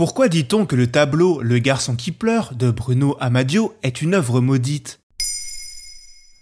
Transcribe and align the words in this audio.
Pourquoi 0.00 0.30
dit-on 0.30 0.64
que 0.64 0.76
le 0.76 0.86
tableau 0.86 1.42
Le 1.42 1.58
garçon 1.58 1.94
qui 1.94 2.10
pleure 2.10 2.54
de 2.58 2.70
Bruno 2.70 3.18
Amadio 3.20 3.74
est 3.82 4.00
une 4.00 4.14
œuvre 4.14 4.40
maudite? 4.40 4.98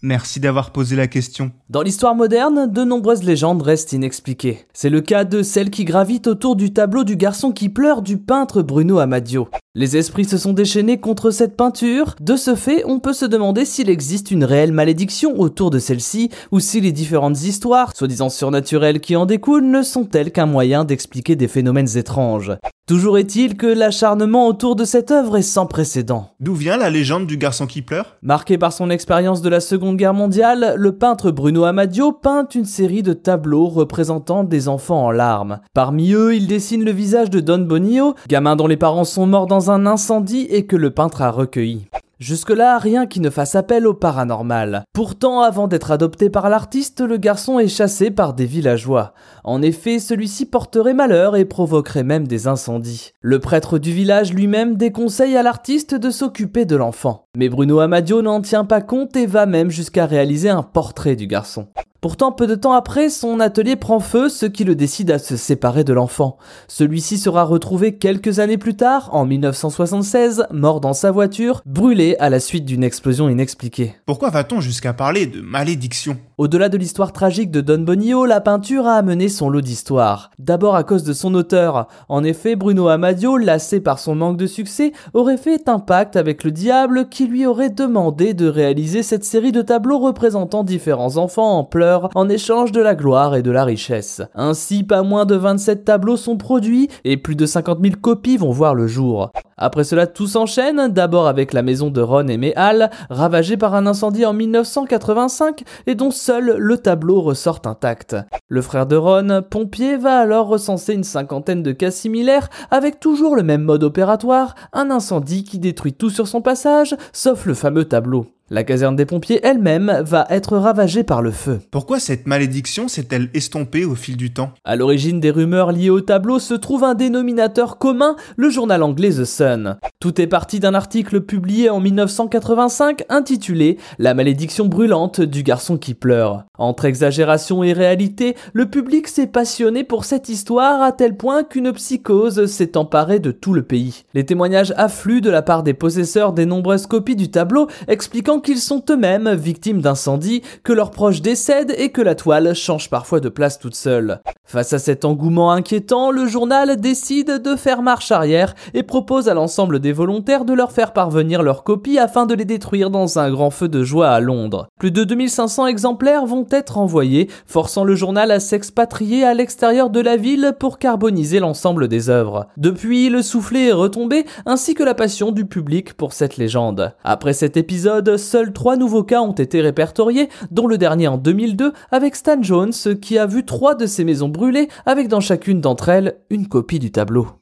Merci 0.00 0.40
d'avoir 0.40 0.70
posé 0.70 0.96
la 0.96 1.06
question. 1.06 1.52
Dans 1.68 1.82
l'histoire 1.82 2.14
moderne, 2.14 2.72
de 2.72 2.82
nombreuses 2.82 3.24
légendes 3.24 3.60
restent 3.60 3.92
inexpliquées. 3.92 4.60
C'est 4.72 4.88
le 4.88 5.02
cas 5.02 5.24
de 5.24 5.42
celle 5.42 5.68
qui 5.68 5.84
gravite 5.84 6.28
autour 6.28 6.56
du 6.56 6.72
tableau 6.72 7.04
du 7.04 7.14
garçon 7.14 7.52
qui 7.52 7.68
pleure 7.68 8.00
du 8.00 8.16
peintre 8.16 8.62
Bruno 8.62 9.00
Amadio. 9.00 9.48
Les 9.74 9.98
esprits 9.98 10.24
se 10.24 10.38
sont 10.38 10.54
déchaînés 10.54 10.98
contre 10.98 11.30
cette 11.30 11.54
peinture. 11.54 12.14
De 12.22 12.36
ce 12.36 12.54
fait, 12.54 12.84
on 12.86 13.00
peut 13.00 13.12
se 13.12 13.26
demander 13.26 13.66
s'il 13.66 13.90
existe 13.90 14.30
une 14.30 14.44
réelle 14.44 14.72
malédiction 14.72 15.38
autour 15.38 15.68
de 15.68 15.78
celle-ci, 15.78 16.30
ou 16.52 16.58
si 16.58 16.80
les 16.80 16.92
différentes 16.92 17.42
histoires, 17.42 17.94
soi-disant 17.94 18.30
surnaturelles 18.30 19.00
qui 19.00 19.14
en 19.14 19.26
découlent, 19.26 19.70
ne 19.70 19.82
sont-elles 19.82 20.32
qu'un 20.32 20.46
moyen 20.46 20.86
d'expliquer 20.86 21.36
des 21.36 21.48
phénomènes 21.48 21.98
étranges. 21.98 22.52
Toujours 22.92 23.16
est-il 23.16 23.56
que 23.56 23.66
l'acharnement 23.66 24.46
autour 24.46 24.76
de 24.76 24.84
cette 24.84 25.10
œuvre 25.10 25.38
est 25.38 25.40
sans 25.40 25.64
précédent. 25.64 26.28
D'où 26.40 26.52
vient 26.52 26.76
la 26.76 26.90
légende 26.90 27.26
du 27.26 27.38
garçon 27.38 27.66
qui 27.66 27.80
pleure? 27.80 28.18
Marqué 28.20 28.58
par 28.58 28.74
son 28.74 28.90
expérience 28.90 29.40
de 29.40 29.48
la 29.48 29.60
Seconde 29.60 29.96
Guerre 29.96 30.12
mondiale, 30.12 30.74
le 30.76 30.92
peintre 30.92 31.30
Bruno 31.30 31.64
Amadio 31.64 32.12
peint 32.12 32.46
une 32.54 32.66
série 32.66 33.02
de 33.02 33.14
tableaux 33.14 33.68
représentant 33.68 34.44
des 34.44 34.68
enfants 34.68 35.06
en 35.06 35.10
larmes. 35.10 35.60
Parmi 35.72 36.12
eux, 36.12 36.36
il 36.36 36.46
dessine 36.46 36.84
le 36.84 36.92
visage 36.92 37.30
de 37.30 37.40
Don 37.40 37.60
Bonio, 37.60 38.14
gamin 38.28 38.56
dont 38.56 38.66
les 38.66 38.76
parents 38.76 39.04
sont 39.04 39.26
morts 39.26 39.46
dans 39.46 39.70
un 39.70 39.86
incendie 39.86 40.46
et 40.50 40.66
que 40.66 40.76
le 40.76 40.90
peintre 40.90 41.22
a 41.22 41.30
recueilli. 41.30 41.86
Jusque-là, 42.22 42.78
rien 42.78 43.06
qui 43.06 43.18
ne 43.18 43.30
fasse 43.30 43.56
appel 43.56 43.84
au 43.84 43.94
paranormal. 43.94 44.84
Pourtant, 44.92 45.40
avant 45.40 45.66
d'être 45.66 45.90
adopté 45.90 46.30
par 46.30 46.48
l'artiste, 46.48 47.00
le 47.00 47.16
garçon 47.16 47.58
est 47.58 47.66
chassé 47.66 48.12
par 48.12 48.32
des 48.32 48.46
villageois. 48.46 49.12
En 49.42 49.60
effet, 49.60 49.98
celui-ci 49.98 50.46
porterait 50.46 50.94
malheur 50.94 51.34
et 51.34 51.44
provoquerait 51.44 52.04
même 52.04 52.28
des 52.28 52.46
incendies. 52.46 53.10
Le 53.22 53.40
prêtre 53.40 53.76
du 53.78 53.90
village 53.90 54.32
lui-même 54.32 54.76
déconseille 54.76 55.36
à 55.36 55.42
l'artiste 55.42 55.96
de 55.96 56.10
s'occuper 56.10 56.64
de 56.64 56.76
l'enfant. 56.76 57.24
Mais 57.36 57.48
Bruno 57.48 57.80
Amadio 57.80 58.22
n'en 58.22 58.40
tient 58.40 58.64
pas 58.64 58.82
compte 58.82 59.16
et 59.16 59.26
va 59.26 59.46
même 59.46 59.70
jusqu'à 59.70 60.06
réaliser 60.06 60.48
un 60.48 60.62
portrait 60.62 61.16
du 61.16 61.26
garçon. 61.26 61.66
Pourtant, 62.02 62.32
peu 62.32 62.48
de 62.48 62.56
temps 62.56 62.72
après, 62.72 63.08
son 63.10 63.38
atelier 63.38 63.76
prend 63.76 64.00
feu, 64.00 64.28
ce 64.28 64.44
qui 64.44 64.64
le 64.64 64.74
décide 64.74 65.12
à 65.12 65.20
se 65.20 65.36
séparer 65.36 65.84
de 65.84 65.92
l'enfant. 65.92 66.36
Celui-ci 66.66 67.16
sera 67.16 67.44
retrouvé 67.44 67.96
quelques 67.96 68.40
années 68.40 68.58
plus 68.58 68.74
tard, 68.74 69.10
en 69.12 69.24
1976, 69.24 70.46
mort 70.50 70.80
dans 70.80 70.94
sa 70.94 71.12
voiture, 71.12 71.62
brûlé 71.64 72.16
à 72.18 72.28
la 72.28 72.40
suite 72.40 72.64
d'une 72.64 72.82
explosion 72.82 73.28
inexpliquée. 73.28 73.94
Pourquoi 74.04 74.30
va-t-on 74.30 74.60
jusqu'à 74.60 74.92
parler 74.92 75.26
de 75.26 75.40
malédiction? 75.40 76.16
Au-delà 76.38 76.68
de 76.68 76.76
l'histoire 76.76 77.12
tragique 77.12 77.52
de 77.52 77.60
Don 77.60 77.78
Bonio, 77.78 78.26
la 78.26 78.40
peinture 78.40 78.88
a 78.88 78.94
amené 78.94 79.28
son 79.28 79.48
lot 79.48 79.60
d'histoire. 79.60 80.32
D'abord 80.40 80.74
à 80.74 80.82
cause 80.82 81.04
de 81.04 81.12
son 81.12 81.32
auteur. 81.36 81.86
En 82.08 82.24
effet, 82.24 82.56
Bruno 82.56 82.88
Amadio, 82.88 83.36
lassé 83.36 83.78
par 83.78 84.00
son 84.00 84.16
manque 84.16 84.38
de 84.38 84.48
succès, 84.48 84.90
aurait 85.14 85.36
fait 85.36 85.68
un 85.68 85.78
pacte 85.78 86.16
avec 86.16 86.42
le 86.42 86.50
diable 86.50 87.08
qui 87.10 87.28
lui 87.28 87.46
aurait 87.46 87.70
demandé 87.70 88.34
de 88.34 88.48
réaliser 88.48 89.04
cette 89.04 89.24
série 89.24 89.52
de 89.52 89.62
tableaux 89.62 90.00
représentant 90.00 90.64
différents 90.64 91.16
enfants 91.16 91.58
en 91.58 91.62
pleurs 91.62 91.91
en 92.14 92.28
échange 92.28 92.72
de 92.72 92.80
la 92.80 92.94
gloire 92.94 93.34
et 93.34 93.42
de 93.42 93.50
la 93.50 93.64
richesse. 93.64 94.22
Ainsi, 94.34 94.84
pas 94.84 95.02
moins 95.02 95.24
de 95.24 95.34
27 95.34 95.84
tableaux 95.84 96.16
sont 96.16 96.36
produits 96.36 96.88
et 97.04 97.16
plus 97.16 97.36
de 97.36 97.46
50 97.46 97.78
000 97.82 97.94
copies 98.00 98.36
vont 98.36 98.50
voir 98.50 98.74
le 98.74 98.86
jour. 98.86 99.30
Après 99.56 99.84
cela, 99.84 100.06
tout 100.06 100.26
s'enchaîne, 100.26 100.88
d'abord 100.88 101.28
avec 101.28 101.52
la 101.52 101.62
maison 101.62 101.90
de 101.90 102.00
Ron 102.00 102.26
et 102.26 102.36
Méhal, 102.36 102.90
ravagée 103.10 103.56
par 103.56 103.74
un 103.74 103.86
incendie 103.86 104.26
en 104.26 104.32
1985 104.32 105.62
et 105.86 105.94
dont 105.94 106.10
seul 106.10 106.56
le 106.58 106.78
tableau 106.78 107.20
ressort 107.20 107.60
intact. 107.66 108.16
Le 108.48 108.62
frère 108.62 108.86
de 108.86 108.96
Ron, 108.96 109.42
pompier, 109.48 109.96
va 109.96 110.18
alors 110.18 110.48
recenser 110.48 110.94
une 110.94 111.04
cinquantaine 111.04 111.62
de 111.62 111.72
cas 111.72 111.90
similaires 111.90 112.48
avec 112.70 112.98
toujours 112.98 113.36
le 113.36 113.42
même 113.42 113.62
mode 113.62 113.84
opératoire, 113.84 114.54
un 114.72 114.90
incendie 114.90 115.44
qui 115.44 115.58
détruit 115.58 115.92
tout 115.92 116.10
sur 116.10 116.26
son 116.26 116.42
passage, 116.42 116.96
sauf 117.12 117.46
le 117.46 117.54
fameux 117.54 117.84
tableau. 117.84 118.26
La 118.52 118.64
caserne 118.64 118.96
des 118.96 119.06
pompiers 119.06 119.40
elle-même 119.42 120.02
va 120.04 120.26
être 120.28 120.58
ravagée 120.58 121.04
par 121.04 121.22
le 121.22 121.30
feu. 121.30 121.60
Pourquoi 121.70 121.98
cette 121.98 122.26
malédiction 122.26 122.86
s'est-elle 122.86 123.30
estompée 123.32 123.86
au 123.86 123.94
fil 123.94 124.18
du 124.18 124.34
temps? 124.34 124.52
À 124.66 124.76
l'origine 124.76 125.20
des 125.20 125.30
rumeurs 125.30 125.72
liées 125.72 125.88
au 125.88 126.02
tableau 126.02 126.38
se 126.38 126.52
trouve 126.52 126.84
un 126.84 126.92
dénominateur 126.92 127.78
commun, 127.78 128.14
le 128.36 128.50
journal 128.50 128.82
anglais 128.82 129.08
The 129.08 129.24
Sun. 129.24 129.78
Tout 130.02 130.20
est 130.20 130.26
parti 130.26 130.58
d'un 130.58 130.74
article 130.74 131.20
publié 131.20 131.70
en 131.70 131.78
1985 131.78 133.04
intitulé 133.08 133.78
La 134.00 134.14
malédiction 134.14 134.66
brûlante 134.66 135.20
du 135.20 135.44
garçon 135.44 135.78
qui 135.78 135.94
pleure. 135.94 136.42
Entre 136.58 136.86
exagération 136.86 137.62
et 137.62 137.72
réalité, 137.72 138.34
le 138.52 138.66
public 138.66 139.06
s'est 139.06 139.28
passionné 139.28 139.84
pour 139.84 140.04
cette 140.04 140.28
histoire 140.28 140.82
à 140.82 140.90
tel 140.90 141.16
point 141.16 141.44
qu'une 141.44 141.72
psychose 141.72 142.46
s'est 142.46 142.76
emparée 142.76 143.20
de 143.20 143.30
tout 143.30 143.54
le 143.54 143.62
pays. 143.62 144.02
Les 144.12 144.26
témoignages 144.26 144.74
affluent 144.76 145.20
de 145.20 145.30
la 145.30 145.40
part 145.40 145.62
des 145.62 145.72
possesseurs 145.72 146.32
des 146.32 146.46
nombreuses 146.46 146.88
copies 146.88 147.14
du 147.14 147.30
tableau 147.30 147.68
expliquant 147.86 148.40
qu'ils 148.40 148.58
sont 148.58 148.82
eux-mêmes 148.90 149.32
victimes 149.34 149.82
d'incendies, 149.82 150.42
que 150.64 150.72
leurs 150.72 150.90
proches 150.90 151.22
décèdent 151.22 151.76
et 151.78 151.90
que 151.90 152.02
la 152.02 152.16
toile 152.16 152.56
change 152.56 152.90
parfois 152.90 153.20
de 153.20 153.28
place 153.28 153.60
toute 153.60 153.76
seule. 153.76 154.20
Face 154.44 154.72
à 154.72 154.78
cet 154.78 155.04
engouement 155.04 155.52
inquiétant, 155.52 156.10
le 156.10 156.26
journal 156.26 156.76
décide 156.78 157.40
de 157.40 157.56
faire 157.56 157.80
marche 157.80 158.10
arrière 158.10 158.54
et 158.74 158.82
propose 158.82 159.28
à 159.28 159.34
l'ensemble 159.34 159.78
volontaires 159.92 160.44
de 160.44 160.52
leur 160.52 160.72
faire 160.72 160.92
parvenir 160.92 161.42
leurs 161.42 161.64
copies 161.64 161.98
afin 161.98 162.26
de 162.26 162.34
les 162.34 162.44
détruire 162.44 162.90
dans 162.90 163.18
un 163.18 163.30
grand 163.30 163.50
feu 163.50 163.68
de 163.68 163.82
joie 163.82 164.08
à 164.08 164.20
Londres. 164.20 164.68
Plus 164.78 164.90
de 164.90 165.04
2500 165.04 165.66
exemplaires 165.66 166.26
vont 166.26 166.46
être 166.50 166.78
envoyés, 166.78 167.28
forçant 167.46 167.84
le 167.84 167.94
journal 167.94 168.30
à 168.30 168.40
s'expatrier 168.40 169.24
à 169.24 169.34
l'extérieur 169.34 169.90
de 169.90 170.00
la 170.00 170.16
ville 170.16 170.54
pour 170.58 170.78
carboniser 170.78 171.40
l'ensemble 171.40 171.88
des 171.88 172.10
œuvres. 172.10 172.46
Depuis, 172.56 173.08
le 173.08 173.22
soufflet 173.22 173.68
est 173.68 173.72
retombé, 173.72 174.24
ainsi 174.46 174.74
que 174.74 174.82
la 174.82 174.94
passion 174.94 175.32
du 175.32 175.46
public 175.46 175.94
pour 175.94 176.12
cette 176.12 176.36
légende. 176.36 176.94
Après 177.04 177.32
cet 177.32 177.56
épisode, 177.56 178.16
seuls 178.16 178.52
trois 178.52 178.76
nouveaux 178.76 179.04
cas 179.04 179.20
ont 179.20 179.32
été 179.32 179.60
répertoriés, 179.60 180.28
dont 180.50 180.66
le 180.66 180.78
dernier 180.78 181.08
en 181.08 181.18
2002 181.18 181.72
avec 181.90 182.16
Stan 182.16 182.42
Jones 182.42 182.72
qui 183.00 183.18
a 183.18 183.26
vu 183.26 183.44
trois 183.44 183.74
de 183.74 183.86
ses 183.86 184.04
maisons 184.04 184.28
brûlées 184.28 184.68
avec 184.86 185.08
dans 185.08 185.20
chacune 185.20 185.60
d'entre 185.60 185.88
elles 185.88 186.16
une 186.30 186.48
copie 186.48 186.78
du 186.78 186.90
tableau. 186.90 187.41